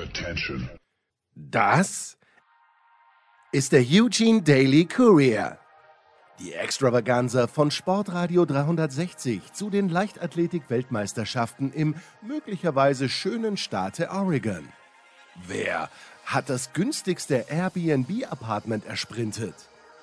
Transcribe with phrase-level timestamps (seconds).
[0.00, 0.68] Attention.
[1.34, 2.16] Das
[3.52, 5.58] ist der Eugene Daily Courier.
[6.38, 14.66] Die Extravaganza von Sportradio 360 zu den Leichtathletik-Weltmeisterschaften im möglicherweise schönen Staate Oregon.
[15.46, 15.90] Wer
[16.24, 19.54] hat das günstigste Airbnb-Apartment ersprintet?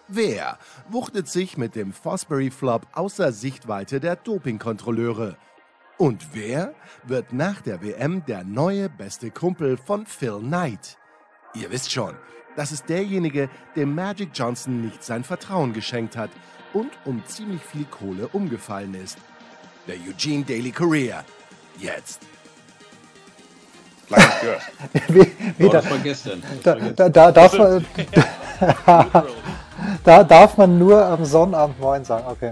[0.08, 0.60] Wer
[0.90, 5.38] wuchtet sich mit dem Fosbury Flop außer Sichtweite der Dopingkontrolleure?
[5.98, 10.96] Und wer wird nach der WM der neue beste Kumpel von Phil Knight?
[11.56, 12.16] Ihr wisst schon,
[12.56, 16.30] das ist derjenige, dem Magic Johnson nicht sein Vertrauen geschenkt hat
[16.74, 19.18] und um ziemlich viel Kohle umgefallen ist.
[19.88, 21.24] Der Eugene Daily Courier.
[21.80, 22.22] Jetzt.
[24.10, 24.62] Nicht gehört.
[25.58, 26.44] Wie, Oh, da, das war gestern.
[26.64, 27.86] Da, da, da, darf man,
[30.04, 32.26] da darf man nur am Sonnabend Moin sagen.
[32.28, 32.52] Okay.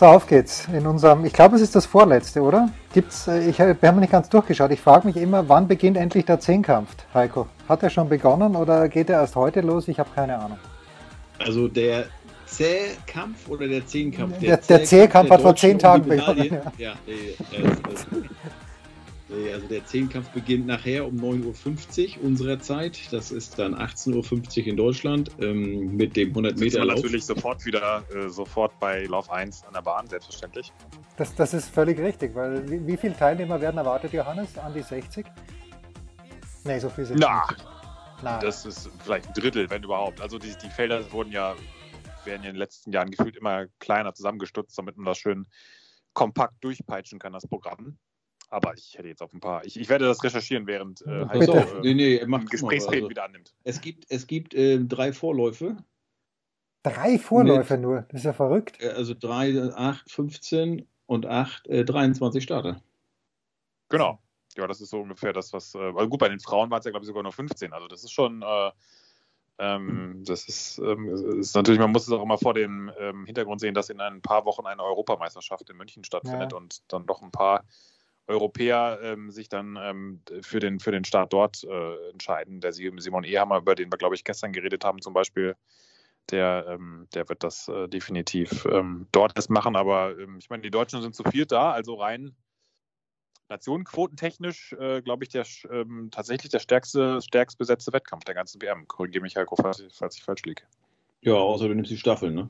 [0.00, 0.66] So, auf geht's.
[0.72, 2.70] In unserem, ich glaube, es ist das vorletzte, oder?
[2.94, 4.70] Gibt's, äh, ich, wir haben nicht ganz durchgeschaut.
[4.70, 7.48] Ich frage mich immer, wann beginnt endlich der Zehnkampf, Heiko?
[7.68, 9.88] Hat er schon begonnen oder geht er erst heute los?
[9.88, 10.56] Ich habe keine Ahnung.
[11.38, 12.06] Also der
[12.46, 14.38] Zählkampf oder der Zehnkampf?
[14.38, 17.12] Der- der Zählkampf hat vor zehn Tagen begonnen, Ja, nee,
[17.58, 18.06] äh, das-
[19.30, 23.12] nee, also der Zehnkampf beginnt nachher um 9.50 Uhr unserer Zeit.
[23.12, 26.96] Das ist dann 18.50 Uhr in Deutschland ähm, mit dem 100 Sitzt Meter Lauf.
[26.96, 30.72] natürlich sofort wieder äh, sofort bei Lauf 1 an der Bahn, selbstverständlich.
[31.16, 34.58] Das, das ist völlig richtig, weil wie, wie viele Teilnehmer werden erwartet, Johannes?
[34.58, 35.26] An die 60?
[36.64, 37.64] Nee, so viel sind Na, nicht.
[38.22, 38.40] Nein.
[38.40, 40.20] das ist vielleicht ein Drittel, wenn überhaupt.
[40.20, 41.54] Also die, die Felder wurden ja,
[42.24, 45.46] werden ja in den letzten Jahren gefühlt immer kleiner zusammengestutzt, damit man das schön
[46.12, 47.98] kompakt durchpeitschen kann, das Programm.
[48.50, 49.64] Aber ich hätte jetzt auf ein paar.
[49.64, 51.52] Ich, ich werde das recherchieren, während äh, Bitte.
[51.52, 53.54] auf, nee, nee, mach Gesprächsreden also, wieder annimmt.
[53.62, 55.76] Es gibt, es gibt äh, drei Vorläufe.
[56.82, 58.80] Drei Vorläufe nur, das ist ja verrückt.
[58.80, 62.82] Äh, Also 3, 8, 15 und 8, äh, 23 Starter.
[63.88, 64.20] Genau.
[64.56, 65.74] Ja, das ist so ungefähr das, was.
[65.76, 67.72] Äh, also gut, bei den Frauen waren es ja, glaube ich, sogar nur 15.
[67.72, 68.42] Also das ist schon.
[68.42, 68.70] Äh,
[69.58, 73.60] ähm, das ist, ähm, ist natürlich, man muss es auch immer vor dem ähm, Hintergrund
[73.60, 76.56] sehen, dass in ein paar Wochen eine Europameisterschaft in München stattfindet Ja.
[76.56, 77.64] und dann doch ein paar
[78.30, 82.60] Europäer ähm, sich dann ähm, für, den, für den Start dort äh, entscheiden.
[82.60, 85.56] Der Simon Ehammer, über den wir, glaube ich, gestern geredet haben, zum Beispiel,
[86.30, 89.76] der, ähm, der wird das äh, definitiv ähm, dort erst machen.
[89.76, 92.34] Aber ähm, ich meine, die Deutschen sind zu viert da, also rein
[93.48, 98.86] nationenquotentechnisch, äh, glaube ich, der, ähm, tatsächlich der stärkste, stärkst besetzte Wettkampf der ganzen WM.
[98.86, 100.62] Korrigiere mich, Heiko, falls, falls ich falsch liege.
[101.22, 102.48] Ja, außer du nimmst die Staffeln, ne?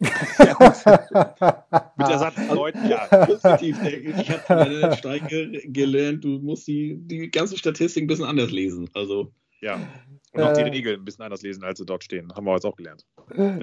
[1.96, 3.06] Mit Ersatzleuten, ja.
[3.26, 3.78] Positiv.
[3.84, 8.50] Ich habe von der Steiger gelernt, du musst die, die ganze Statistik ein bisschen anders
[8.50, 8.88] lesen.
[8.94, 9.78] Also, ja.
[10.32, 10.68] Und auch die Äh.
[10.70, 12.32] Regeln ein bisschen anders lesen, als sie dort stehen.
[12.34, 13.04] Haben wir jetzt auch gelernt.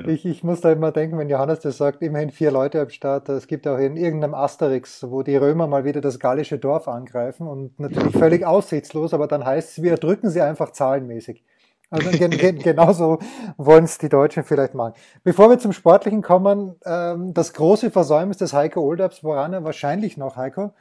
[0.07, 3.29] Ich, ich muss da immer denken, wenn Johannes das sagt, immerhin vier Leute am Start.
[3.29, 7.47] Es gibt auch in irgendeinem Asterix, wo die Römer mal wieder das gallische Dorf angreifen
[7.47, 11.43] und natürlich völlig aussichtslos, aber dann heißt es, wir drücken sie einfach zahlenmäßig.
[11.89, 13.19] Also gen, gen, genauso
[13.57, 14.93] wollen es die Deutschen vielleicht machen.
[15.23, 20.17] Bevor wir zum Sportlichen kommen, ähm, das große Versäumnis des Heiko Oldaps, woran er wahrscheinlich
[20.17, 20.73] noch, Heiko,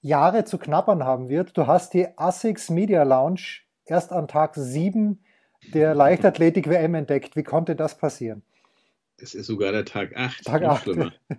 [0.00, 1.56] Jahre zu knappern haben wird.
[1.56, 5.22] Du hast die ASICS Media Lounge erst an Tag sieben
[5.74, 7.36] der Leichtathletik-WM entdeckt.
[7.36, 8.42] Wie konnte das passieren?
[9.22, 10.44] es ist sogar der Tag 8.
[10.44, 10.82] Tag noch acht.
[10.82, 11.12] schlimmer.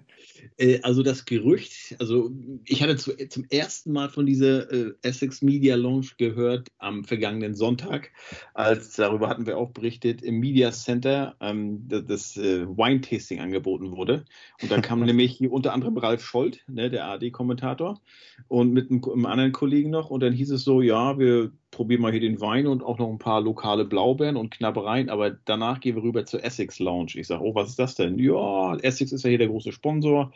[0.58, 2.32] Äh, also das Gerücht, also
[2.66, 7.56] ich hatte zu, zum ersten Mal von dieser äh, Essex Media Launch gehört am vergangenen
[7.56, 8.12] Sonntag,
[8.54, 13.92] als darüber hatten wir auch berichtet, im Media Center ähm, das, das äh, Wine-Tasting angeboten
[13.92, 14.26] wurde.
[14.62, 18.02] Und da kam nämlich unter anderem Ralf Scholz, ne, der AD-Kommentator,
[18.48, 20.10] und mit einem, einem anderen Kollegen noch.
[20.10, 23.10] Und dann hieß es so, ja, wir probieren mal hier den Wein und auch noch
[23.10, 27.14] ein paar lokale Blaubeeren und Knabbereien, aber danach gehen wir rüber zur Essex Lounge.
[27.16, 28.20] Ich sage, oh, was ist das denn?
[28.20, 30.32] Ja, Essex ist ja hier der große Sponsor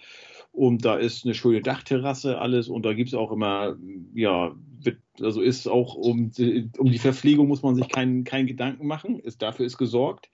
[0.52, 3.78] und da ist eine schöne Dachterrasse, alles und da gibt es auch immer,
[4.14, 4.56] ja,
[5.22, 9.20] also ist auch um, die- um die Verpflegung muss man sich keinen keinen Gedanken machen,
[9.20, 10.30] ist, dafür ist gesorgt.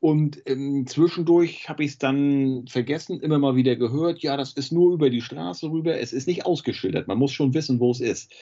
[0.00, 4.72] Und ähm, zwischendurch habe ich es dann vergessen, immer mal wieder gehört, ja, das ist
[4.72, 8.00] nur über die Straße rüber, es ist nicht ausgeschildert, man muss schon wissen, wo es
[8.00, 8.32] ist.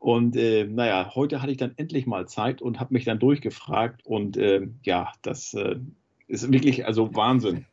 [0.00, 4.04] Und äh, naja, heute hatte ich dann endlich mal Zeit und habe mich dann durchgefragt
[4.04, 5.76] und äh, ja, das äh,
[6.26, 7.64] ist wirklich also Wahnsinn.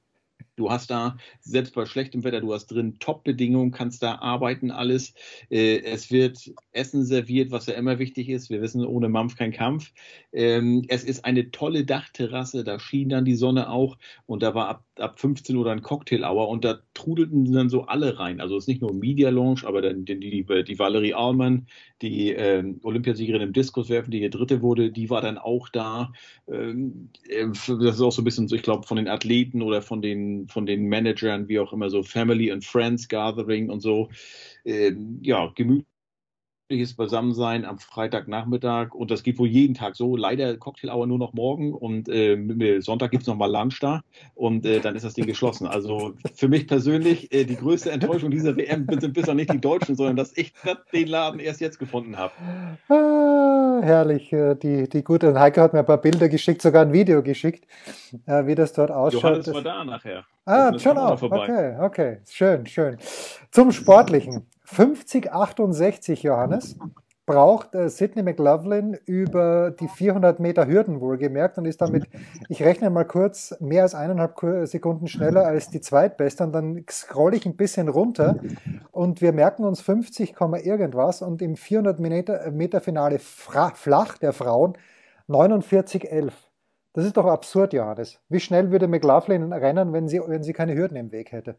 [0.58, 5.14] Du hast da, selbst bei schlechtem Wetter, du hast drin Top-Bedingungen, kannst da arbeiten, alles.
[5.50, 8.50] Äh, es wird Essen serviert, was ja immer wichtig ist.
[8.50, 9.94] Wir wissen, ohne Mampf kein Kampf.
[10.34, 14.68] Ähm, es ist eine tolle Dachterrasse, da schien dann die Sonne auch und da war
[14.68, 18.42] ab, ab 15 Uhr dann Cocktail-Hour und da trudelten dann so alle rein.
[18.42, 21.68] Also es ist nicht nur Media Lounge, aber dann die, die, die Valerie Allmann,
[22.02, 26.12] die ähm, Olympiasiegerin im Diskuswerfen, die hier Dritte wurde, die war dann auch da.
[26.48, 30.02] Ähm, äh, das ist auch so ein bisschen, ich glaube, von den Athleten oder von
[30.02, 34.10] den, von den Managern, wie auch immer, so Family and Friends Gathering und so.
[34.66, 35.91] Ähm, ja, gemütlich
[36.72, 40.16] gemütliches Beisammensein am Freitagnachmittag und das geht wohl jeden Tag so.
[40.16, 44.02] Leider Cocktail Hour nur noch morgen und äh, Sonntag gibt es nochmal Lunch da
[44.36, 45.68] und äh, dann ist das Ding geschlossen.
[45.68, 49.96] Also für mich persönlich äh, die größte Enttäuschung dieser WM sind bisher nicht die Deutschen,
[49.98, 50.54] sondern dass ich
[50.94, 52.32] den Laden erst jetzt gefunden habe.
[52.88, 54.32] Ah, herrlich.
[54.32, 57.68] Äh, die, die gute Heike hat mir ein paar Bilder geschickt, sogar ein Video geschickt,
[58.28, 59.24] äh, wie das dort ausschaut.
[59.24, 60.24] Johannes war da nachher.
[60.46, 61.22] Ah, schon auch.
[61.22, 62.18] Okay, okay.
[62.30, 62.98] Schön, schön.
[63.52, 64.48] Zum Sportlichen.
[64.72, 66.78] 5068, Johannes,
[67.26, 72.06] braucht äh, Sidney McLaughlin über die 400 Meter Hürden wohlgemerkt und ist damit,
[72.48, 77.34] ich rechne mal kurz, mehr als eineinhalb Sekunden schneller als die Zweitbeste und dann scroll
[77.36, 78.40] ich ein bisschen runter
[78.92, 84.78] und wir merken uns 50, irgendwas und im 400 Meter, Meter Finale flach der Frauen
[85.28, 86.32] 49,11.
[86.94, 88.20] Das ist doch absurd, Johannes.
[88.30, 91.56] Wie schnell würde McLaughlin rennen, wenn sie, wenn sie keine Hürden im Weg hätte?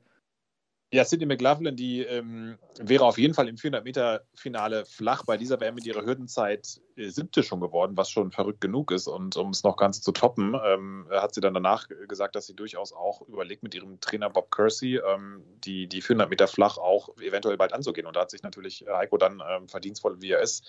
[0.95, 5.75] Ja, Cindy McLaughlin, die ähm, wäre auf jeden Fall im 400-Meter-Finale flach bei dieser WM
[5.75, 9.07] mit ihrer Hürdenzeit äh, siebte schon geworden, was schon verrückt genug ist.
[9.09, 12.55] Und um es noch ganz zu toppen, ähm, hat sie dann danach gesagt, dass sie
[12.55, 17.17] durchaus auch überlegt, mit ihrem Trainer Bob Kersey ähm, die, die 400 Meter flach auch
[17.21, 18.07] eventuell bald anzugehen.
[18.07, 20.63] Und da hat sich natürlich Heiko dann ähm, verdienstvoll, wie er ist,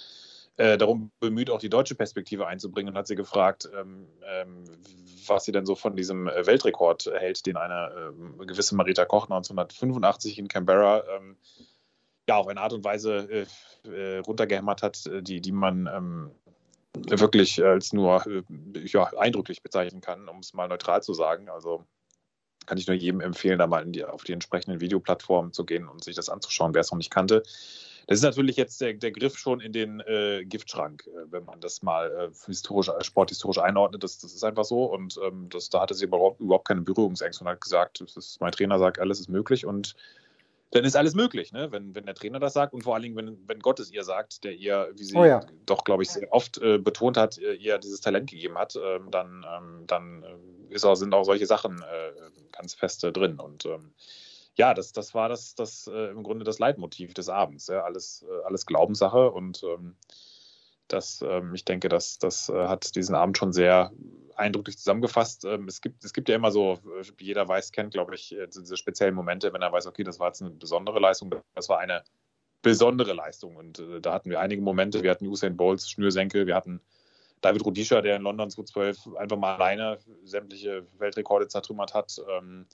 [0.58, 4.64] äh, darum bemüht, auch die deutsche Perspektive einzubringen und hat sie gefragt, ähm, ähm,
[5.28, 9.24] was sie denn so von diesem äh, Weltrekord hält, den eine äh, gewisse Marita Koch
[9.24, 11.38] 1985 in Canberra ähm,
[12.28, 13.46] ja auf eine Art und Weise
[13.86, 16.32] äh, äh runtergehämmert hat, äh, die, die man ähm,
[16.96, 18.24] wirklich als nur
[18.86, 21.50] ja, eindrücklich bezeichnen kann, um es mal neutral zu sagen.
[21.50, 21.84] Also
[22.68, 26.04] kann ich nur jedem empfehlen, da mal die, auf die entsprechenden Videoplattformen zu gehen und
[26.04, 27.44] sich das anzuschauen, wer es noch nicht kannte.
[28.08, 31.62] Das ist natürlich jetzt der, der Griff schon in den äh, Giftschrank, äh, wenn man
[31.62, 34.04] das mal äh, historisch, äh, sporthistorisch einordnet.
[34.04, 34.86] Das, das ist einfach so.
[34.86, 38.52] Und ähm, das, da hatte sie überhaupt, überhaupt keine Berührungsängste und hat gesagt, ist, mein
[38.52, 39.66] Trainer sagt, alles ist möglich.
[39.66, 39.96] Und
[40.72, 41.72] dann ist alles möglich, ne?
[41.72, 44.04] wenn, wenn der Trainer das sagt und vor allen Dingen, wenn, wenn Gott es ihr
[44.04, 45.46] sagt, der ihr, wie sie oh ja.
[45.68, 49.46] doch, glaube ich, sehr oft äh, betont hat, ihr dieses Talent gegeben hat, ähm, dann,
[49.56, 52.12] ähm, dann äh, ist auch, sind auch solche Sachen äh,
[52.52, 53.40] ganz fest drin.
[53.40, 53.94] Und ähm,
[54.56, 57.68] ja, das, das war das, das äh, im Grunde das Leitmotiv des Abends.
[57.68, 57.84] Ja?
[57.84, 59.96] Alles, äh, alles Glaubenssache und ähm,
[60.88, 63.92] das, ähm, ich denke, das, das äh, hat diesen Abend schon sehr
[64.36, 65.46] eindrücklich zusammengefasst.
[65.46, 68.36] Ähm, es, gibt, es gibt ja immer so, äh, wie jeder weiß, kennt, glaube ich,
[68.36, 71.70] äh, diese speziellen Momente, wenn er weiß, okay, das war jetzt eine besondere Leistung, das
[71.70, 72.04] war eine
[72.62, 73.56] besondere Leistung.
[73.56, 75.04] Und äh, da hatten wir einige Momente.
[75.04, 76.82] Wir hatten Usain Bolts Schnürsenkel, wir hatten
[77.42, 82.22] David Rudisha, der in London 2012 einfach mal alleine sämtliche Weltrekorde zertrümmert hat.
[82.30, 82.66] Ähm,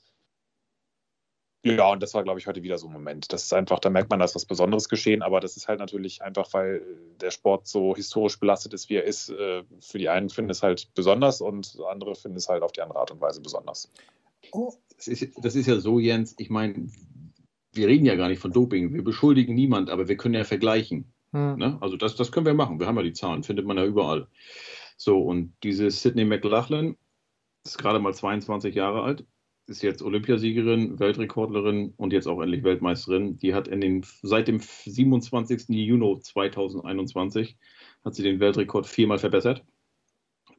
[1.63, 3.33] ja, und das war, glaube ich, heute wieder so ein Moment.
[3.33, 6.21] Das ist einfach, da merkt man, dass was Besonderes geschehen, aber das ist halt natürlich
[6.21, 6.81] einfach, weil
[7.19, 9.29] der Sport so historisch belastet ist, wie er ist.
[9.29, 12.81] Äh, für die einen finden es halt besonders und andere finden es halt auf die
[12.81, 13.91] andere Art und Weise besonders.
[14.51, 14.73] Oh.
[14.95, 16.89] Das, ist, das ist ja so, Jens, ich meine,
[17.73, 21.11] wir reden ja gar nicht von Doping, wir beschuldigen niemand, aber wir können ja vergleichen.
[21.31, 21.57] Hm.
[21.57, 21.77] Ne?
[21.81, 24.27] Also das, das können wir machen, wir haben ja die Zahlen, findet man ja überall.
[24.95, 26.97] So, und diese Sidney McLachlan
[27.65, 29.25] ist gerade mal 22 Jahre alt,
[29.69, 33.37] ist jetzt Olympiasiegerin, Weltrekordlerin und jetzt auch endlich Weltmeisterin.
[33.37, 35.69] Die hat in den, seit dem 27.
[35.69, 37.57] Juni 2021
[38.03, 39.63] hat sie den Weltrekord viermal verbessert.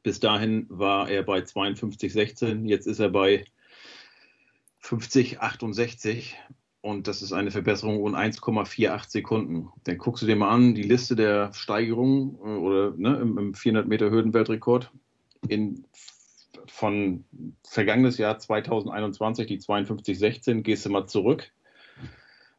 [0.03, 3.45] Bis dahin war er bei 52,16, jetzt ist er bei
[4.81, 6.33] 50,68
[6.81, 9.69] und das ist eine Verbesserung um 1,48 Sekunden.
[9.83, 13.53] Dann guckst du dir mal an, die Liste der Steigerungen äh, oder ne, im, im
[13.53, 14.91] 400 Meter Hürdenweltrekord.
[15.47, 15.85] In
[16.71, 17.25] von
[17.63, 21.51] vergangenes Jahr 2021, die 5216, gehst du mal zurück.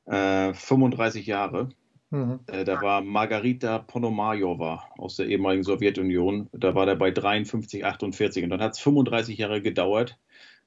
[0.04, 1.70] Äh, 35 Jahre.
[2.10, 2.40] Mhm.
[2.46, 6.50] Äh, da war Margarita Ponomarjova aus der ehemaligen Sowjetunion.
[6.52, 8.44] Da war der bei 53,48.
[8.44, 10.18] Und dann hat es 35 Jahre gedauert,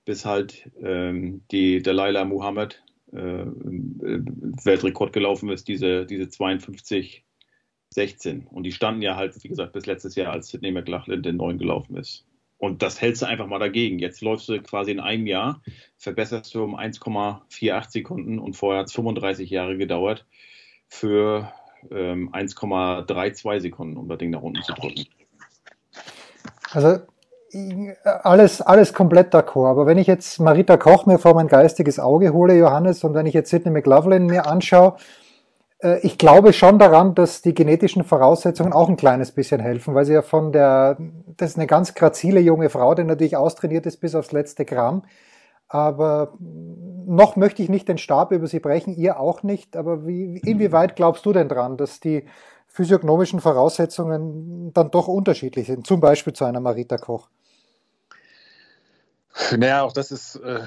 [0.05, 7.23] bis halt ähm, die Dalaila Muhammad äh, Weltrekord gelaufen ist, diese, diese 52
[7.91, 8.47] 16.
[8.47, 11.59] Und die standen ja halt, wie gesagt, bis letztes Jahr, als Sidney McLachlan den neuen
[11.59, 12.25] gelaufen ist.
[12.57, 13.99] Und das hältst du einfach mal dagegen.
[13.99, 15.61] Jetzt läufst du quasi in einem Jahr,
[15.97, 20.25] verbesserst du um 1,48 Sekunden und vorher hat es 35 Jahre gedauert
[20.87, 21.51] für
[21.91, 25.05] ähm, 1,32 Sekunden, um das Ding nach unten zu drücken.
[26.71, 26.99] Also
[28.03, 29.69] alles, alles komplett d'accord.
[29.69, 33.25] Aber wenn ich jetzt Marita Koch mir vor mein geistiges Auge hole, Johannes, und wenn
[33.25, 34.97] ich jetzt Sidney McLaughlin mir anschaue,
[36.01, 40.13] ich glaube schon daran, dass die genetischen Voraussetzungen auch ein kleines bisschen helfen, weil sie
[40.13, 40.97] ja von der,
[41.37, 45.03] das ist eine ganz grazile junge Frau, die natürlich austrainiert ist bis aufs letzte Gramm.
[45.67, 49.75] Aber noch möchte ich nicht den Stab über sie brechen, ihr auch nicht.
[49.75, 52.25] Aber wie, inwieweit glaubst du denn dran, dass die
[52.67, 57.29] physiognomischen Voraussetzungen dann doch unterschiedlich sind, zum Beispiel zu einer Marita Koch?
[59.57, 60.61] Naja, auch das ist, äh,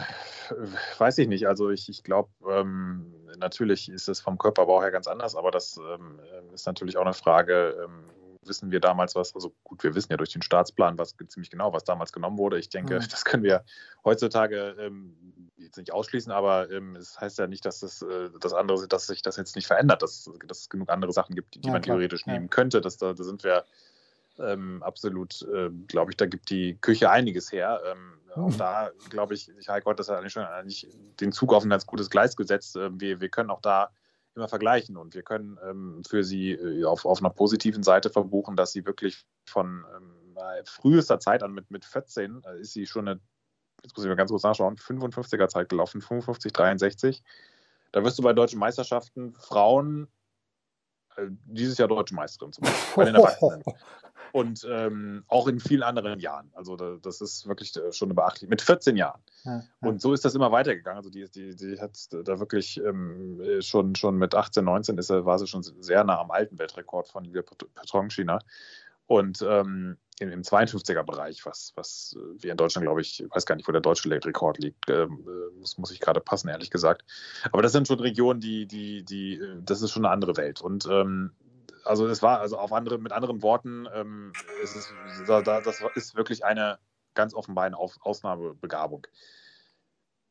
[0.99, 1.49] weiß ich nicht.
[1.49, 5.79] Also ich, ich glaube, ähm, natürlich ist es vom Körperbau her ganz anders, aber das
[5.79, 6.21] ähm,
[6.53, 8.05] ist natürlich auch eine Frage, ähm,
[8.49, 11.73] wissen wir damals was, also gut, wir wissen ja durch den Staatsplan was ziemlich genau,
[11.73, 12.59] was damals genommen wurde.
[12.59, 13.01] Ich denke, mhm.
[13.11, 13.65] das können wir
[14.05, 15.15] heutzutage ähm,
[15.57, 19.07] jetzt nicht ausschließen, aber ähm, es heißt ja nicht, dass das, äh, das andere, dass
[19.07, 21.83] sich das jetzt nicht verändert, dass, dass es genug andere Sachen gibt, die, ja, man
[21.83, 21.97] klar.
[21.97, 22.33] theoretisch ja.
[22.33, 22.81] nehmen könnte.
[22.81, 23.65] Das, da, da sind wir
[24.39, 27.81] ähm, absolut, äh, glaube ich, da gibt die Küche einiges her.
[28.39, 28.59] Auch mhm.
[28.59, 30.89] da, glaube ich, Heiko hat das ja eigentlich schon eigentlich
[31.21, 32.77] den Zug auf ein ganz gutes Gleis gesetzt.
[32.77, 33.91] Ähm, wir, wir können auch da
[34.35, 38.57] immer vergleichen und wir können ähm, für sie äh, auf, auf einer positiven Seite verbuchen,
[38.57, 40.15] dass sie wirklich von ähm,
[40.65, 43.21] frühester Zeit an mit, mit 14 äh, ist sie schon eine,
[43.83, 47.23] jetzt muss ich mal ganz kurz nachschauen, 55er Zeit gelaufen, 55, 63.
[47.93, 50.09] Da wirst du bei deutschen Meisterschaften Frauen
[51.17, 53.63] äh, dieses Jahr deutsche Meisterin zum Beispiel, bei.
[54.33, 56.51] und ähm, auch in vielen anderen Jahren.
[56.55, 59.21] Also da, das ist wirklich äh, schon eine beachtliche, mit 14 Jahren.
[59.45, 59.89] Ja, ja.
[59.89, 60.99] Und so ist das immer weitergegangen.
[60.99, 65.39] Also die, die, die hat da wirklich ähm, schon, schon mit 18, 19 ist, war
[65.39, 68.39] sie schon sehr nah am alten Weltrekord von Julia Petrongschina.
[69.07, 73.67] Und ähm, im, im 52er-Bereich, was, was wir in Deutschland, glaube ich, weiß gar nicht,
[73.67, 77.05] wo der deutsche Rekord liegt, ähm, äh, muss, muss ich gerade passen, ehrlich gesagt.
[77.51, 80.61] Aber das sind schon Regionen, die, die, die, äh, das ist schon eine andere Welt.
[80.61, 81.33] Und ähm,
[81.89, 84.93] also es war, also auf andere, mit anderen Worten, ähm, es ist,
[85.27, 86.79] da, das ist wirklich eine
[87.15, 89.07] ganz offenbar eine Ausnahmebegabung.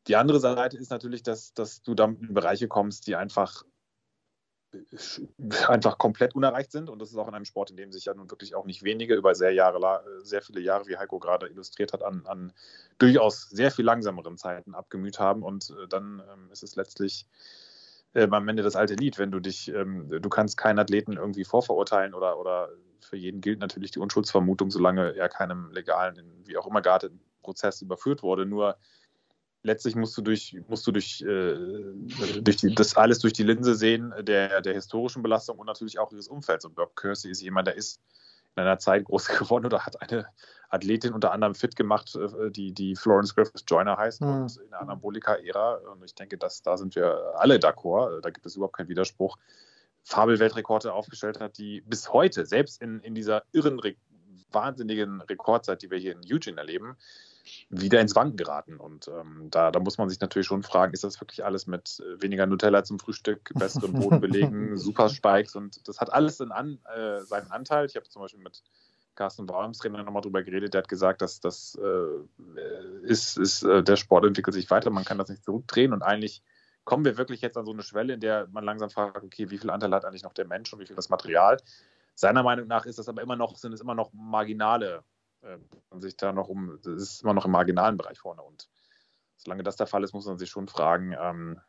[0.06, 3.64] Die andere Seite ist natürlich, dass, dass du dann in Bereiche kommst, die einfach
[5.68, 6.90] einfach komplett unerreicht sind.
[6.90, 8.82] Und das ist auch in einem Sport, in dem sich ja nun wirklich auch nicht
[8.82, 12.52] wenige über sehr, Jahre, sehr viele Jahre, wie Heiko gerade illustriert hat, an, an
[12.98, 15.42] durchaus sehr viel langsameren Zeiten abgemüht haben.
[15.42, 17.26] Und äh, dann ähm, ist es letztlich
[18.18, 21.44] äh, am Ende das alte Lied, wenn du dich, ähm, du kannst keinen Athleten irgendwie
[21.44, 22.68] vorverurteilen oder, oder
[23.00, 27.80] für jeden gilt natürlich die Unschuldsvermutung, solange er keinem legalen, wie auch immer gearteten Prozess
[27.80, 28.44] überführt wurde.
[28.44, 28.76] Nur
[29.62, 31.54] letztlich musst du durch, musst du durch, äh,
[32.40, 36.12] durch die, das alles durch die Linse sehen der, der historischen Belastung und natürlich auch
[36.12, 36.64] ihres Umfelds.
[36.64, 38.00] Und Bob Kersey ist jemand, der ist
[38.58, 40.26] in einer Zeit groß geworden oder hat eine
[40.68, 44.28] Athletin unter anderem fit gemacht, äh, die, die Florence Griffiths Joyner heißt mhm.
[44.28, 45.74] und in der Anabolika-Ära.
[45.92, 49.36] Und ich denke, dass, da sind wir alle d'accord, da gibt es überhaupt keinen Widerspruch.
[50.04, 53.78] Fabelweltrekorde aufgestellt hat, die bis heute, selbst in, in dieser irren,
[54.50, 56.96] wahnsinnigen Rekordzeit, die wir hier in Eugene erleben,
[57.70, 58.76] wieder ins Wanken geraten.
[58.76, 62.00] Und ähm, da, da muss man sich natürlich schon fragen, ist das wirklich alles mit
[62.00, 67.20] äh, weniger Nutella zum Frühstück, besseren Bodenbelegen, Super Spikes und das hat alles an, äh,
[67.20, 67.86] seinen Anteil.
[67.86, 68.62] Ich habe zum Beispiel mit
[69.14, 73.82] Carsten Bauerms Trainer nochmal drüber geredet, der hat gesagt, dass das äh, ist, ist äh,
[73.82, 76.42] der Sport entwickelt sich weiter, man kann das nicht zurückdrehen und eigentlich
[76.84, 79.58] kommen wir wirklich jetzt an so eine Schwelle, in der man langsam fragt, okay, wie
[79.58, 81.58] viel Anteil hat eigentlich noch der Mensch und wie viel das Material?
[82.14, 85.02] Seiner Meinung nach ist das aber immer noch, sind es immer noch marginale
[85.42, 85.58] äh,
[85.98, 88.42] sich da noch um, das ist immer noch im marginalen Bereich vorne.
[88.42, 88.68] Und
[89.36, 91.60] solange das der Fall ist, muss man sich schon fragen, ähm,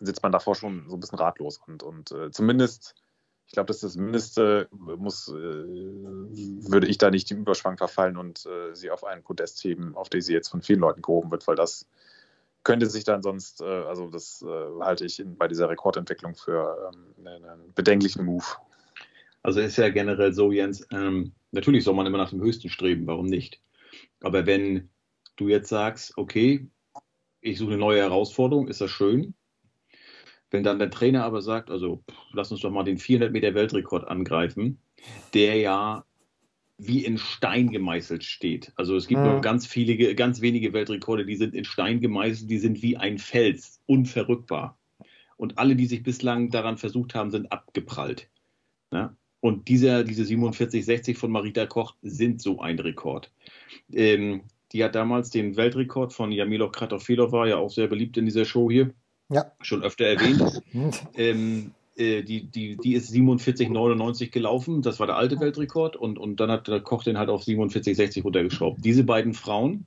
[0.00, 1.58] sitzt man davor schon so ein bisschen ratlos.
[1.66, 2.94] Und, und äh, zumindest,
[3.46, 8.16] ich glaube, das ist das Mindeste, muss, äh, würde ich da nicht im Überschwang verfallen
[8.16, 11.30] und äh, sie auf einen Podest heben, auf den sie jetzt von vielen Leuten gehoben
[11.30, 11.88] wird, weil das
[12.66, 16.92] könnte sich dann sonst, äh, also das äh, halte ich in, bei dieser Rekordentwicklung für
[16.92, 18.44] ähm, einen bedenklichen Move.
[19.44, 23.06] Also ist ja generell so, Jens, ähm, natürlich soll man immer nach dem Höchsten streben,
[23.08, 23.60] warum nicht?
[24.20, 24.88] Aber wenn
[25.34, 26.68] du jetzt sagst, okay,
[27.40, 29.34] ich suche eine neue Herausforderung, ist das schön.
[30.50, 34.06] Wenn dann der Trainer aber sagt, also lass uns doch mal den 400 Meter Weltrekord
[34.06, 34.78] angreifen,
[35.34, 36.04] der ja
[36.78, 38.72] wie in Stein gemeißelt steht.
[38.76, 39.32] Also es gibt ja.
[39.32, 43.18] nur ganz viele, ganz wenige Weltrekorde, die sind in Stein gemeißelt, die sind wie ein
[43.18, 44.78] Fels, unverrückbar.
[45.36, 48.28] Und alle, die sich bislang daran versucht haben, sind abgeprallt.
[48.92, 49.16] Ja?
[49.46, 53.30] Und dieser, diese 4760 von Marita Koch sind so ein Rekord.
[53.92, 54.40] Ähm,
[54.72, 58.44] die hat damals den Weltrekord von Jamilov Kratofelov, war ja auch sehr beliebt in dieser
[58.44, 58.92] Show hier.
[59.28, 59.52] Ja.
[59.60, 60.62] Schon öfter erwähnt.
[61.14, 64.82] ähm, äh, die, die, die ist 47,99 gelaufen.
[64.82, 65.94] Das war der alte Weltrekord.
[65.94, 68.84] Und, und dann hat der Koch den halt auf 47,60 runtergeschraubt.
[68.84, 69.86] Diese beiden Frauen,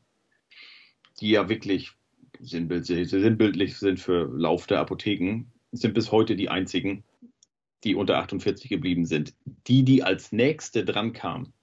[1.20, 1.92] die ja wirklich
[2.40, 7.04] sinnbildlich, sinnbildlich sind für Lauf der Apotheken, sind bis heute die einzigen,
[7.84, 9.34] die unter 48 geblieben sind.
[9.68, 11.54] Die, die als nächste dran kam,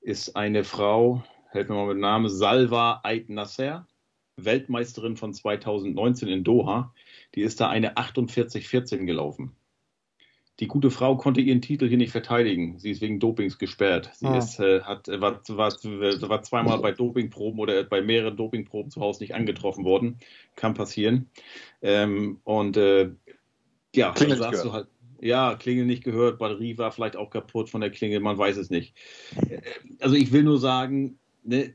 [0.00, 3.86] ist eine Frau, helfen mir mal mit Namen, Salva Ait Nasser,
[4.36, 6.94] Weltmeisterin von 2019 in Doha.
[7.34, 9.54] Die ist da eine 48-14 gelaufen.
[10.60, 12.78] Die gute Frau konnte ihren Titel hier nicht verteidigen.
[12.78, 14.10] Sie ist wegen Dopings gesperrt.
[14.14, 14.36] Sie ah.
[14.36, 15.72] ist, äh, hat, war, war,
[16.28, 20.18] war zweimal bei Dopingproben oder bei mehreren Dopingproben zu Hause nicht angetroffen worden.
[20.54, 21.30] Kann passieren.
[21.80, 23.10] Ähm, und äh,
[23.94, 24.88] ja, Klingelt dann sagst du halt,
[25.22, 28.70] ja, Klingel nicht gehört, Batterie war vielleicht auch kaputt von der Klingel, man weiß es
[28.70, 28.94] nicht.
[30.00, 31.74] Also ich will nur sagen, ne,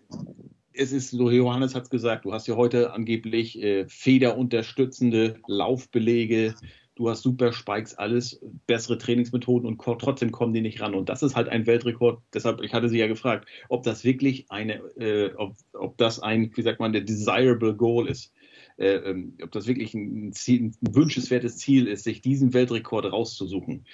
[0.73, 6.55] es ist so, Johannes hat es gesagt, du hast ja heute angeblich äh, federunterstützende Laufbelege,
[6.95, 10.93] du hast super Spikes, alles bessere Trainingsmethoden und trotzdem kommen die nicht ran.
[10.93, 12.21] Und das ist halt ein Weltrekord.
[12.33, 16.51] Deshalb, ich hatte sie ja gefragt, ob das wirklich eine, äh, ob, ob das ein,
[16.55, 18.33] wie sagt man, der desirable Goal ist.
[18.77, 23.85] Äh, ähm, ob das wirklich ein, Ziel, ein wünschenswertes Ziel ist, sich diesen Weltrekord rauszusuchen.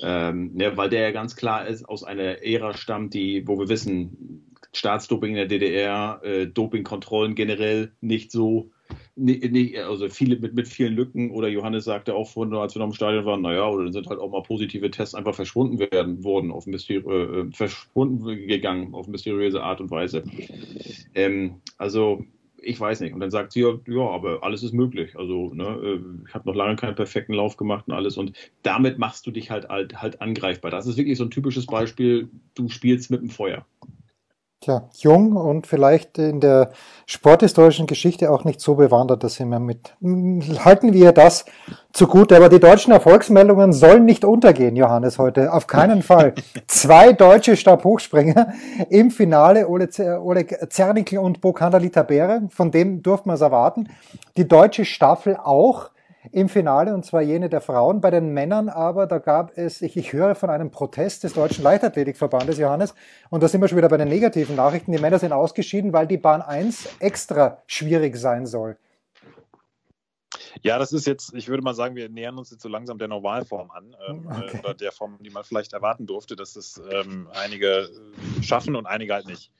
[0.00, 3.68] Ähm, ja, weil der ja ganz klar ist, aus einer Ära stammt, die, wo wir
[3.68, 8.70] wissen, Staatsdoping in der DDR, äh, Dopingkontrollen generell nicht so,
[9.16, 11.30] nicht, also viele mit, mit vielen Lücken.
[11.30, 14.08] Oder Johannes sagte auch vorhin, als wir noch im Stadion waren, naja, oder dann sind
[14.08, 19.08] halt auch mal positive Tests einfach verschwunden werden, wurden, auf Mysteri äh, verschwunden gegangen, auf
[19.08, 20.24] mysteriöse Art und Weise.
[21.14, 22.24] Ähm, also
[22.60, 23.14] ich weiß nicht.
[23.14, 25.16] Und dann sagt sie, ja, ja aber alles ist möglich.
[25.16, 28.16] Also, ne, äh, ich habe noch lange keinen perfekten Lauf gemacht und alles.
[28.16, 30.70] Und damit machst du dich halt, halt, halt angreifbar.
[30.70, 33.66] Das ist wirklich so ein typisches Beispiel, du spielst mit dem Feuer.
[34.60, 36.72] Tja, jung und vielleicht in der
[37.06, 39.94] sporthistorischen Geschichte auch nicht so bewandert, dass wir mit.
[40.64, 41.44] Halten wir das
[41.92, 42.36] zugute.
[42.36, 45.52] Aber die deutschen Erfolgsmeldungen sollen nicht untergehen, Johannes, heute.
[45.52, 46.34] Auf keinen Fall.
[46.66, 48.52] Zwei deutsche Stabhochspringer
[48.90, 49.88] im Finale, Ole,
[50.20, 52.42] Oleg Zernickel und Bo Kandalita Bäre.
[52.50, 53.88] Von dem durfte man es erwarten.
[54.36, 55.90] Die deutsche Staffel auch
[56.32, 58.00] im Finale, und zwar jene der Frauen.
[58.00, 61.62] Bei den Männern aber, da gab es, ich, ich höre von einem Protest des Deutschen
[61.62, 62.94] Leichtathletikverbandes, Johannes,
[63.30, 64.92] und da sind wir schon wieder bei den negativen Nachrichten.
[64.92, 68.76] Die Männer sind ausgeschieden, weil die Bahn 1 extra schwierig sein soll.
[70.62, 73.08] Ja, das ist jetzt, ich würde mal sagen, wir nähern uns jetzt so langsam der
[73.08, 74.58] Normalform an, ähm, äh, okay.
[74.58, 77.88] oder der Form, die man vielleicht erwarten durfte, dass es ähm, einige
[78.42, 79.52] schaffen und einige halt nicht.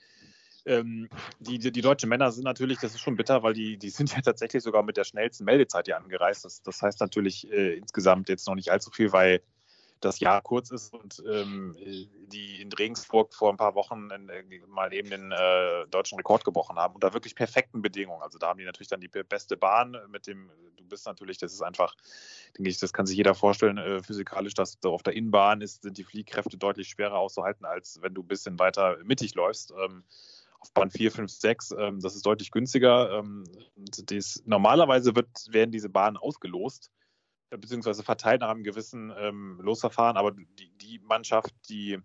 [0.69, 1.09] Ähm,
[1.41, 4.15] die, die, die deutschen Männer sind natürlich, das ist schon bitter, weil die, die sind
[4.15, 6.45] ja tatsächlich sogar mit der schnellsten Meldezeit hier angereist.
[6.45, 9.41] Das, das heißt natürlich äh, insgesamt jetzt noch nicht allzu viel, weil
[10.01, 11.77] das Jahr kurz ist und ähm,
[12.29, 16.45] die in Regensburg vor ein paar Wochen in, äh, mal eben den äh, deutschen Rekord
[16.45, 18.23] gebrochen haben unter wirklich perfekten Bedingungen.
[18.23, 21.53] Also da haben die natürlich dann die beste Bahn mit dem, du bist natürlich, das
[21.53, 21.97] ist einfach,
[22.57, 25.83] denke ich, das kann sich jeder vorstellen, äh, physikalisch, dass du auf der Innenbahn ist,
[25.83, 29.73] sind die Fliehkräfte deutlich schwerer auszuhalten, als wenn du ein bisschen weiter mittig läufst.
[29.73, 30.05] Ähm,
[30.61, 33.19] auf Band 4, 5, 6, ähm, das ist deutlich günstiger.
[33.19, 33.45] Ähm,
[33.76, 36.91] dies, normalerweise wird, werden diese Bahnen ausgelost,
[37.50, 41.99] äh, beziehungsweise verteilt nach einem gewissen ähm, Losverfahren, aber die, die, Mannschaft, die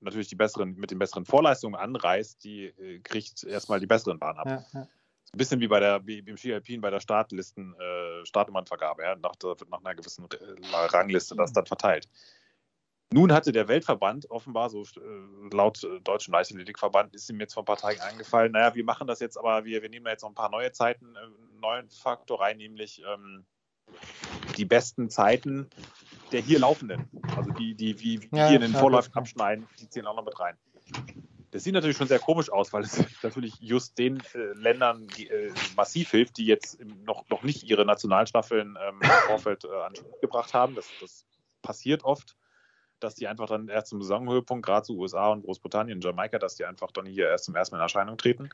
[0.00, 4.38] natürlich die besseren, mit den besseren Vorleistungen anreist, die äh, kriegt erstmal die besseren Bahnen
[4.38, 4.46] ab.
[4.46, 4.88] Ja, ja.
[5.30, 9.14] Ein bisschen wie bei der wie im Ski Alpin bei der Startlisten, äh, Startnummernvergabe, ja,
[9.16, 12.08] nach, wird nach einer gewissen äh, Rangliste das dann verteilt.
[13.10, 17.62] Nun hatte der Weltverband offenbar, so äh, laut äh, Deutschen Leichtathletikverband, ist ihm jetzt vor
[17.62, 20.22] ein paar Tagen eingefallen, naja, wir machen das jetzt, aber wir, wir nehmen da jetzt
[20.22, 23.46] noch ein paar neue Zeiten, äh, einen neuen Faktor rein, nämlich ähm,
[24.58, 25.70] die besten Zeiten
[26.32, 27.08] der hier laufenden.
[27.34, 30.24] Also die, die wie, wie ja, hier in den Vorläufen abschneiden, die zählen auch noch
[30.24, 30.56] mit rein.
[31.50, 35.28] Das sieht natürlich schon sehr komisch aus, weil es natürlich just den äh, Ländern die,
[35.28, 39.94] äh, massiv hilft, die jetzt noch, noch nicht ihre Nationalstaffeln ähm, im Vorfeld äh, an
[40.20, 40.74] gebracht haben.
[40.74, 41.24] Das, das
[41.62, 42.36] passiert oft
[43.00, 46.64] dass die einfach dann erst zum Saisonhöhepunkt, gerade zu USA und Großbritannien, Jamaika, dass die
[46.64, 48.50] einfach dann hier erst zum ersten Mal in Erscheinung treten.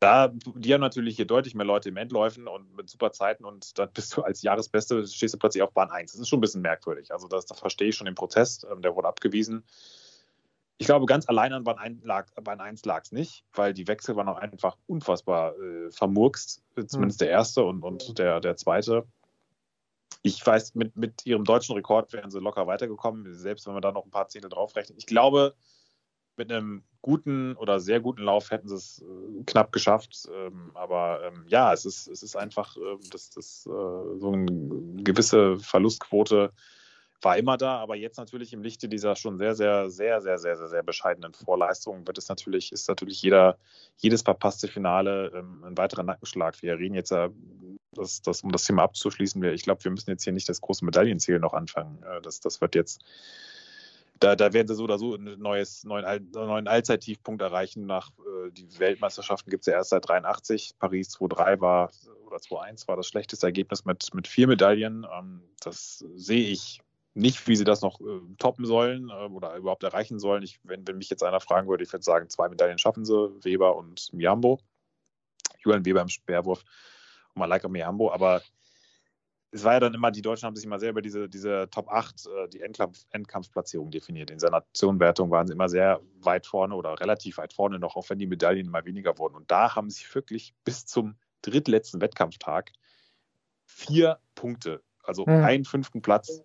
[0.00, 3.78] Da, die haben natürlich hier deutlich mehr Leute im Endläufen und mit super Zeiten und
[3.78, 6.10] dann bist du als Jahresbeste, stehst du plötzlich auf Bahn 1.
[6.10, 7.12] Das ist schon ein bisschen merkwürdig.
[7.12, 9.62] Also das, das verstehe ich schon den Protest, ähm, der wurde abgewiesen.
[10.78, 14.38] Ich glaube, ganz allein an Bahn 1 lag es nicht, weil die Wechsel waren auch
[14.38, 17.24] einfach unfassbar äh, vermurkst, zumindest mhm.
[17.24, 19.06] der erste und, und der, der zweite
[20.22, 23.92] ich weiß, mit, mit ihrem deutschen Rekord wären sie locker weitergekommen, selbst wenn wir da
[23.92, 24.96] noch ein paar Zehntel draufrechnen.
[24.98, 25.54] Ich glaube,
[26.36, 30.28] mit einem guten oder sehr guten Lauf hätten sie es äh, knapp geschafft.
[30.32, 32.80] Ähm, aber ähm, ja, es ist, es ist einfach, äh,
[33.10, 36.52] das, das, äh, so eine gewisse Verlustquote
[37.20, 40.56] war immer da, aber jetzt natürlich im Lichte dieser schon sehr, sehr, sehr, sehr, sehr,
[40.56, 43.58] sehr, sehr bescheidenen Vorleistungen wird es natürlich, ist natürlich jeder,
[43.98, 46.60] jedes verpasste Finale ähm, ein weiterer Nackenschlag.
[46.62, 47.30] Wir reden jetzt ja,
[47.92, 50.84] das, das, um das Thema abzuschließen, ich glaube, wir müssen jetzt hier nicht das große
[50.84, 52.02] Medaillenziel noch anfangen.
[52.02, 53.04] Äh, das, das wird jetzt,
[54.18, 57.86] da, da werden sie so oder so einen neues, neuen, neuen Allzeittiefpunkt erreichen.
[57.86, 60.74] Nach äh, die Weltmeisterschaften gibt es ja erst seit 83.
[60.78, 61.90] Paris 2-3 war
[62.26, 65.06] oder 2-1 war das schlechteste Ergebnis mit, mit vier Medaillen.
[65.12, 66.80] Ähm, das sehe ich
[67.14, 70.42] nicht, wie sie das noch äh, toppen sollen äh, oder überhaupt erreichen sollen.
[70.42, 73.32] Ich, wenn, wenn mich jetzt einer fragen würde, ich würde sagen, zwei Medaillen schaffen sie,
[73.42, 74.60] Weber und Miambo.
[75.58, 76.64] Julian Weber im Speerwurf
[77.34, 78.42] Malaika Miambo, aber
[79.54, 81.90] es war ja dann immer, die Deutschen haben sich immer sehr über diese, diese Top
[81.90, 84.30] 8, äh, die Endkampf, Endkampfplatzierung definiert.
[84.30, 88.08] In seiner Nationenwertung waren sie immer sehr weit vorne oder relativ weit vorne noch, auch
[88.08, 89.34] wenn die Medaillen immer weniger wurden.
[89.34, 92.72] Und da haben sie wirklich bis zum drittletzten Wettkampftag
[93.66, 95.44] vier Punkte, also mhm.
[95.44, 96.42] einen fünften Platz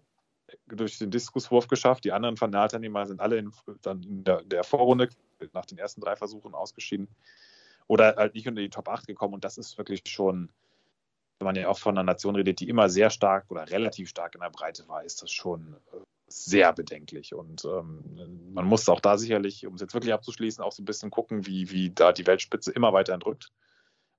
[0.67, 2.03] durch den Diskuswurf geschafft.
[2.03, 5.09] Die anderen Finalteilnehmer sind alle in, dann in der, der, Vorrunde
[5.53, 7.07] nach den ersten drei Versuchen ausgeschieden.
[7.87, 9.33] Oder halt nicht unter die Top 8 gekommen.
[9.33, 10.49] Und das ist wirklich schon,
[11.39, 14.35] wenn man ja auch von einer Nation redet, die immer sehr stark oder relativ stark
[14.35, 15.97] in der Breite war, ist das schon äh,
[16.27, 17.33] sehr bedenklich.
[17.33, 20.85] Und ähm, man muss auch da sicherlich, um es jetzt wirklich abzuschließen, auch so ein
[20.85, 23.51] bisschen gucken, wie, wie da die Weltspitze immer weiter entrückt.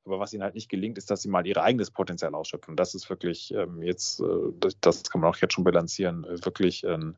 [0.04, 2.76] Aber was ihnen halt nicht gelingt, ist, dass sie mal ihr eigenes Potenzial ausschöpfen.
[2.76, 6.86] Das ist wirklich ähm, jetzt, äh, das, kann man auch jetzt schon bilanzieren, äh, wirklich
[6.86, 7.16] ein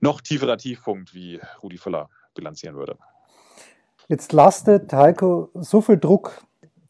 [0.00, 2.98] noch tieferer Tiefpunkt, wie Rudi Völler bilanzieren würde.
[4.08, 6.44] Jetzt lastet Heiko so viel Druck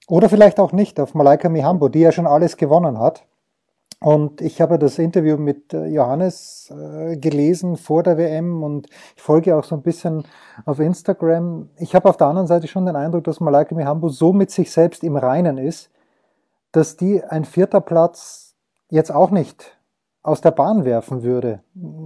[0.08, 3.24] oder vielleicht auch nicht auf Malaika Mihambo, die ja schon alles gewonnen hat.
[4.00, 9.22] Und ich habe das Interview mit äh, Johannes äh, gelesen vor der WM und ich
[9.22, 10.24] folge auch so ein bisschen
[10.64, 11.70] auf Instagram.
[11.78, 14.72] Ich habe auf der anderen Seite schon den Eindruck, dass Malaika Mihambo so mit sich
[14.72, 15.88] selbst im Reinen ist,
[16.72, 18.56] dass die ein vierter Platz
[18.90, 19.78] jetzt auch nicht
[20.22, 21.62] aus der Bahn werfen würde.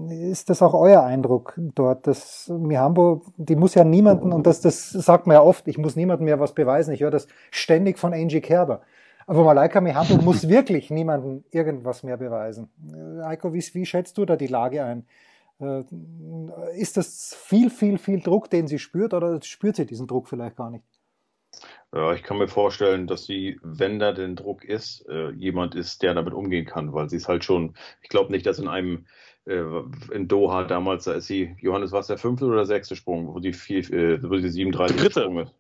[0.09, 4.90] Ist das auch euer Eindruck dort, dass Mihambo, die muss ja niemanden, und das, das
[4.90, 8.14] sagt man ja oft, ich muss niemandem mehr was beweisen, ich höre das ständig von
[8.14, 8.81] Angie Kerber.
[9.26, 12.70] Aber Malaika Mihambo muss wirklich niemandem irgendwas mehr beweisen.
[13.22, 15.05] Heiko, wie, wie schätzt du da die Lage ein?
[15.61, 15.83] Äh,
[16.76, 20.57] ist das viel, viel, viel Druck, den sie spürt, oder spürt sie diesen Druck vielleicht
[20.57, 20.85] gar nicht?
[21.92, 26.02] Ja, ich kann mir vorstellen, dass sie, wenn da den Druck ist, äh, jemand ist,
[26.02, 29.07] der damit umgehen kann, weil sie ist halt schon, ich glaube nicht, dass in einem,
[29.46, 29.62] äh,
[30.12, 33.40] in Doha damals, da ist sie, Johannes, war es der fünfte oder sechste Sprung, wo
[33.40, 35.20] sie, vier, äh, wo sie 37 Dritte.
[35.22, 35.55] Sprung ist?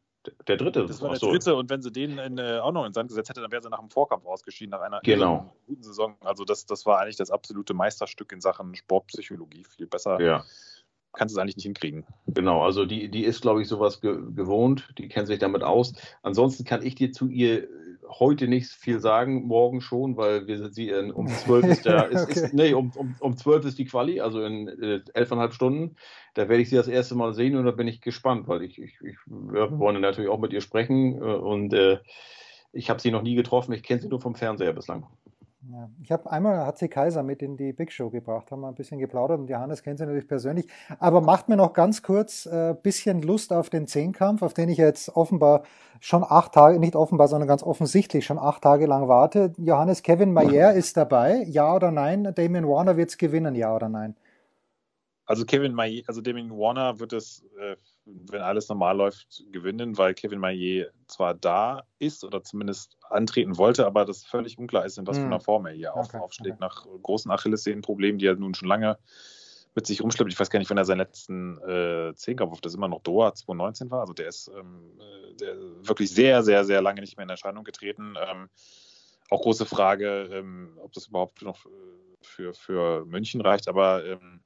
[0.48, 0.86] Der dritte.
[0.86, 3.30] Das war der dritte und wenn sie den in, äh, auch noch in Sand gesetzt
[3.30, 5.54] hätte, dann wäre sie nach dem Vorkampf ausgeschieden, nach einer genau.
[5.68, 6.16] guten Saison.
[6.20, 9.64] Also das, das war eigentlich das absolute Meisterstück in Sachen Sportpsychologie.
[9.64, 10.44] Viel besser ja
[11.16, 12.04] kannst du es eigentlich nicht hinkriegen.
[12.26, 15.94] Genau, also die, die ist, glaube ich, sowas ge gewohnt, die kennt sich damit aus.
[16.22, 17.68] Ansonsten kann ich dir zu ihr
[18.08, 22.08] heute nicht viel sagen, morgen schon, weil wir sind sie in, um zwölf ist der,
[22.10, 22.44] ist, okay.
[22.46, 25.96] ist, nee, um, um, um zwölf ist die Quali, also in äh, elfeinhalb Stunden.
[26.34, 28.80] Da werde ich sie das erste Mal sehen und da bin ich gespannt, weil ich,
[28.80, 31.98] ich, ich wir wollen natürlich auch mit ihr sprechen äh, und äh,
[32.72, 35.06] ich habe sie noch nie getroffen, ich kenne sie nur vom Fernseher bislang.
[35.72, 35.90] Ja.
[36.02, 38.98] Ich habe einmal sie Kaiser mit in die Big Show gebracht, haben wir ein bisschen
[38.98, 40.68] geplaudert und Johannes kennt sie natürlich persönlich.
[40.98, 44.68] Aber macht mir noch ganz kurz ein äh, bisschen Lust auf den Zehnkampf, auf den
[44.68, 45.64] ich jetzt offenbar
[46.00, 49.54] schon acht Tage, nicht offenbar, sondern ganz offensichtlich schon acht Tage lang warte.
[49.56, 52.32] Johannes, Kevin Mayer ist dabei, ja oder nein?
[52.34, 54.14] Damien Warner wird es gewinnen, ja oder nein?
[55.24, 57.76] Also Kevin Mayer, also Damien Warner wird es, äh,
[58.06, 63.86] wenn alles normal läuft, gewinnen, weil Kevin Mayer zwar da ist oder zumindest antreten wollte,
[63.86, 65.44] aber das völlig unklar ist, in was für einer hm.
[65.44, 66.64] Form er hier okay, aufschlägt, okay.
[66.64, 68.98] nach großen Achillessehnenproblemen, die er nun schon lange
[69.74, 70.32] mit sich rumschleppt.
[70.32, 73.34] Ich weiß gar nicht, wenn er seinen letzten äh, Zehnkampf, ob das immer noch Doha
[73.34, 77.24] 2019 war, also der ist ähm, äh, der wirklich sehr, sehr, sehr lange nicht mehr
[77.24, 78.14] in Erscheinung getreten.
[78.16, 78.48] Ähm,
[79.28, 81.68] auch große Frage, ähm, ob das überhaupt noch äh,
[82.22, 84.40] für, für München reicht, aber ähm,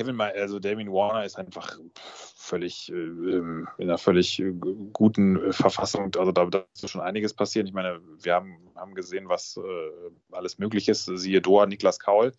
[0.00, 1.78] Kevin, also Damien Warner ist einfach
[2.14, 4.50] völlig äh, ähm, in einer völlig äh,
[4.94, 6.10] guten äh, Verfassung.
[6.16, 7.68] Also da, da ist schon einiges passiert.
[7.68, 11.04] Ich meine, wir haben, haben gesehen, was äh, alles möglich ist.
[11.04, 12.32] Siehe Doha, Niklas Kaul.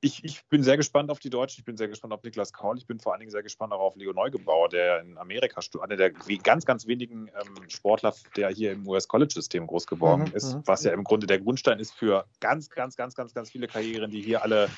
[0.00, 1.60] Ich, ich, bin sehr gespannt auf die Deutschen.
[1.60, 2.76] Ich bin sehr gespannt auf Niklas Kaul.
[2.76, 5.94] Ich bin vor allen Dingen sehr gespannt auch auf Leo Neugebauer, der in Amerika, einer
[5.94, 10.62] der ganz, ganz wenigen ähm, Sportler, der hier im US-College-System groß geworden mhm, ist, mhm.
[10.64, 14.10] was ja im Grunde der Grundstein ist für ganz, ganz, ganz, ganz, ganz viele Karrieren,
[14.10, 14.68] die hier alle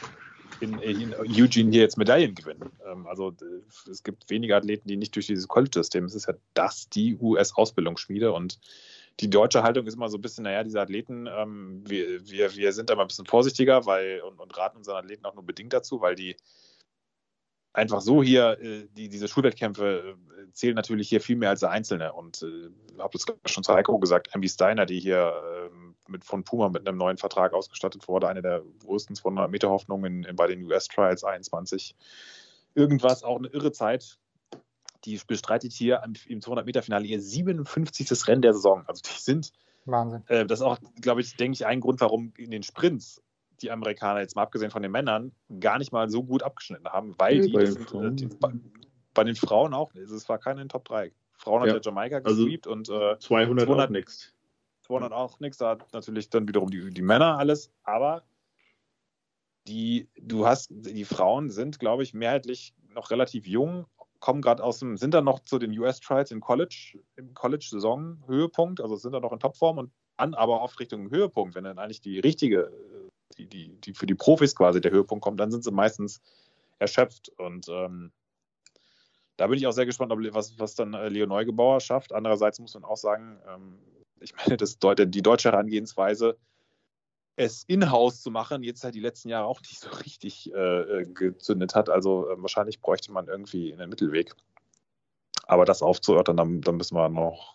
[0.61, 2.71] in, in Eugene hier jetzt Medaillen gewinnen.
[2.87, 3.33] Ähm, also
[3.91, 8.33] es gibt wenige Athleten, die nicht durch dieses College-System, es ist ja das die US-Ausbildungsschmiede
[8.33, 8.59] und
[9.21, 12.73] die deutsche Haltung ist immer so ein bisschen, naja, diese Athleten, ähm, wir, wir, wir
[12.73, 15.73] sind da mal ein bisschen vorsichtiger weil, und, und raten unseren Athleten auch nur bedingt
[15.73, 16.37] dazu, weil die
[17.75, 21.71] einfach so hier, äh, die, diese Schulwettkämpfe äh, zählen natürlich hier viel mehr als der
[21.71, 22.13] Einzelne.
[22.13, 25.33] Und äh, habe das schon zu Heiko gesagt, Ambi Steiner, die hier
[25.71, 29.69] ähm, mit von Puma mit einem neuen Vertrag ausgestattet wurde, eine der größten 200 Meter
[29.69, 31.97] Hoffnungen bei den US Trials 21.
[32.75, 34.19] Irgendwas, auch eine irre Zeit.
[35.05, 38.27] Die bestreitet hier im 200 Meter Finale ihr 57.
[38.27, 38.85] Rennen der Saison.
[38.87, 39.53] Also die sind
[39.85, 40.23] Wahnsinn.
[40.29, 43.23] Äh, das ist auch, glaube ich, denke ich, ein Grund, warum in den Sprints
[43.63, 47.15] die Amerikaner, jetzt mal abgesehen von den Männern, gar nicht mal so gut abgeschnitten haben,
[47.19, 48.53] weil die, bei, sind, äh, die bei,
[49.15, 51.13] bei, den Frauen auch, es war keiner in den Top 3.
[51.35, 51.81] Frauen hat ja.
[51.81, 54.35] Jamaika also gesweept und äh, 200, 200 auch nichts.
[54.83, 58.23] 200 auch nichts, da hat natürlich dann wiederum die, die Männer alles, aber
[59.67, 63.87] die, du hast, die Frauen sind, glaube ich, mehrheitlich noch relativ jung,
[64.21, 68.81] kommen gerade aus dem, sind dann noch zu den US Trials in College, im College-Saison-Höhepunkt,
[68.81, 72.01] also sind da noch in Topform und an, aber oft Richtung Höhepunkt, wenn dann eigentlich
[72.01, 72.73] die richtige
[73.35, 76.21] die, die, die für die Profis quasi der Höhepunkt kommt, dann sind sie meistens
[76.79, 77.31] erschöpft.
[77.37, 78.13] Und ähm,
[79.37, 82.13] da bin ich auch sehr gespannt, ob, was, was dann äh, Leo Neugebauer schafft.
[82.13, 83.79] Andererseits muss man auch sagen, ähm,
[84.21, 86.37] ich meine, das, die deutsche Herangehensweise
[87.37, 91.75] es in-house zu machen, jetzt halt die letzten Jahre auch nicht so richtig äh, gezündet
[91.75, 91.89] hat.
[91.91, 94.35] Also äh, wahrscheinlich bräuchte man irgendwie einen Mittelweg.
[95.47, 97.55] Aber das aufzuörtern, dann, dann müssen wir noch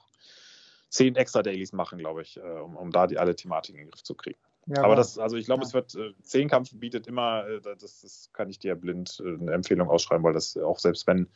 [0.89, 3.91] zehn extra Dailies machen, glaube ich, äh, um, um da die alle Thematiken in den
[3.91, 4.39] Griff zu kriegen.
[4.69, 5.67] Ja, aber das, also ich glaube, ja.
[5.67, 9.53] es wird, äh, Zehnkampf bietet immer, äh, das, das kann ich dir blind äh, eine
[9.53, 11.27] Empfehlung ausschreiben, weil das auch selbst wenn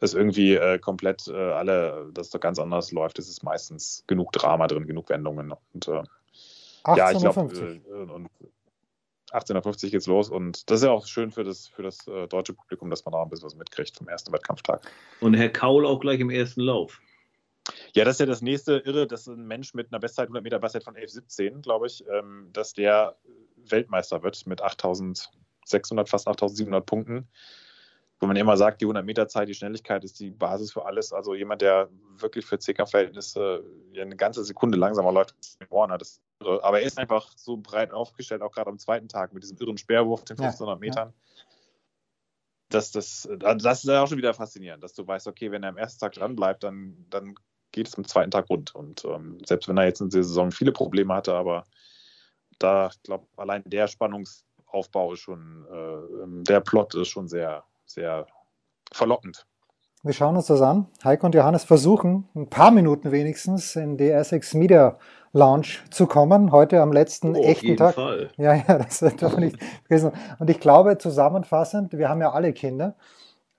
[0.00, 4.32] es irgendwie äh, komplett äh, alle, das doch ganz anders läuft, ist es meistens genug
[4.32, 5.52] Drama drin, genug Wendungen.
[5.72, 6.02] Und äh,
[6.94, 8.28] ja, ich glaube, äh, und
[9.32, 12.52] 1850 geht's los und das ist ja auch schön für das, für das äh, deutsche
[12.52, 14.88] Publikum, dass man da ein bisschen was mitkriegt vom ersten Wettkampftag.
[15.20, 17.00] Und Herr Kaul auch gleich im ersten Lauf.
[17.94, 20.58] Ja, das ist ja das nächste Irre, dass ein Mensch mit einer Bestzeit, 100 Meter
[20.58, 23.16] Bestzeit von 11,17, glaube ich, ähm, dass der
[23.56, 27.28] Weltmeister wird mit 8600, fast 8700 Punkten
[28.20, 31.12] wo man immer sagt, die 100 Meter Zeit, die Schnelligkeit ist die Basis für alles.
[31.12, 33.64] Also jemand, der wirklich für CK-Verhältnisse
[33.98, 38.42] eine ganze Sekunde langsamer läuft als Warner, das aber er ist einfach so breit aufgestellt,
[38.42, 41.08] auch gerade am zweiten Tag mit diesem irren Speerwurf, den 1500 ja, Metern.
[41.08, 41.42] Ja.
[42.68, 45.76] Das, das, das ist auch schon wieder faszinierend, dass du weißt, okay, wenn er am
[45.76, 47.34] ersten Tag dran bleibt, dann, dann
[47.74, 48.74] geht es am zweiten Tag rund.
[48.74, 51.66] Und ähm, selbst wenn er jetzt in der Saison viele Probleme hatte, aber
[52.58, 58.26] da, ich glaube, allein der Spannungsaufbau ist schon, äh, der Plot ist schon sehr, sehr
[58.92, 59.46] verlockend.
[60.04, 60.86] Wir schauen uns das an.
[61.02, 64.98] Heiko und Johannes versuchen, ein paar Minuten wenigstens in die Essex Media
[65.32, 66.52] Lounge zu kommen.
[66.52, 67.94] Heute am letzten oh, echten Tag.
[67.94, 68.30] Fall.
[68.36, 70.12] Ja, ja, das darf nicht vergessen.
[70.38, 72.94] Und ich glaube, zusammenfassend, wir haben ja alle Kinder.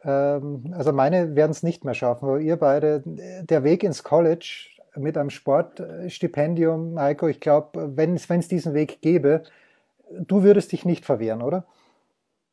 [0.05, 4.69] Ähm, also meine werden es nicht mehr schaffen, aber ihr beide, der Weg ins College
[4.95, 9.43] mit einem Sportstipendium, Heiko, ich glaube, wenn es diesen Weg gäbe,
[10.11, 11.65] du würdest dich nicht verwehren, oder?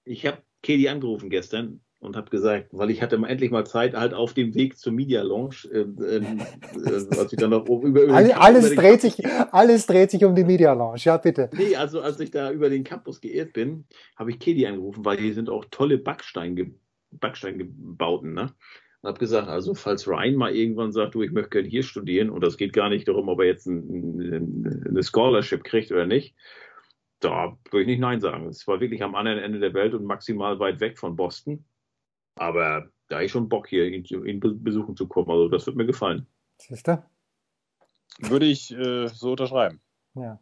[0.05, 4.13] Ich habe Katie angerufen gestern und habe gesagt, weil ich hatte endlich mal Zeit, halt
[4.13, 5.79] auf dem Weg zur Media Lounge, äh,
[6.19, 10.35] äh, als ich dann noch über, über alles, alles dreht sich, alles dreht sich um
[10.35, 11.01] die Media Lounge.
[11.05, 11.51] Ja, bitte.
[11.57, 13.85] Nee, also als ich da über den Campus geirrt bin,
[14.17, 16.57] habe ich Katie angerufen, weil hier sind auch tolle Backstein,
[17.13, 18.55] Backsteingebauten, ne?
[19.03, 22.31] Und habe gesagt, also falls Ryan mal irgendwann sagt, du, ich möchte gerne hier studieren
[22.31, 26.07] und das geht gar nicht darum, ob er jetzt ein, ein, eine Scholarship kriegt oder
[26.07, 26.37] nicht,
[27.19, 28.47] da würde ich nicht Nein sagen.
[28.47, 31.65] Es war wirklich am anderen Ende der Welt und maximal weit weg von Boston.
[32.37, 35.31] Aber da habe ich schon Bock, hier ihn, ihn besuchen zu kommen.
[35.31, 36.27] Also das wird mir gefallen.
[36.59, 37.05] Siehst du?
[38.21, 39.81] Würde ich äh, so unterschreiben.
[40.15, 40.41] Ja.